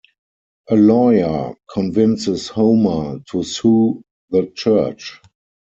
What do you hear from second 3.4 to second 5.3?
sue the church.